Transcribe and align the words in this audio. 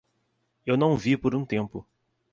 Eu 0.65 0.75
não 0.75 0.97
vi 0.97 1.15
por 1.15 1.35
um 1.35 1.45
tempo. 1.45 1.85